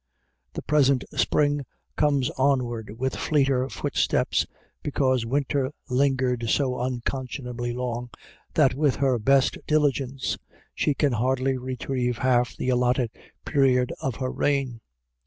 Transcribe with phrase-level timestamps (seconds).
[0.53, 1.63] The present Spring
[1.95, 4.47] comes onward with fleeter footsteps
[4.81, 8.09] because Winter lingered so unconscionably long
[8.55, 10.39] that with her best diligence
[10.73, 13.11] she can hardly retrieve half the allotted
[13.45, 14.81] period of her reign.